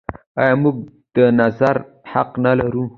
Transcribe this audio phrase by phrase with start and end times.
[0.41, 0.75] آیا موږ
[1.15, 1.75] د نظر
[2.11, 2.83] حق نلرو؟